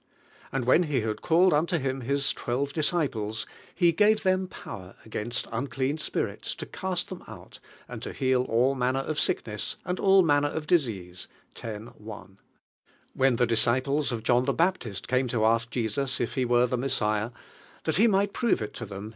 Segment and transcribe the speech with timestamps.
[0.51, 5.45] "Anil when He hail called nnto Mini His twelve disciples, He gave (hem power against
[5.51, 9.99] unclean spirits to cust them out, and to heal all manner of sick ness, and
[9.99, 11.27] all manner of disease
[11.63, 11.69] (i.
[11.71, 12.37] 1).
[13.13, 16.79] When the disciples of John the Baptist came to ask Jesus if ne were the
[16.79, 17.29] Mes siah,
[17.85, 19.09] Hint lie might prove it to them.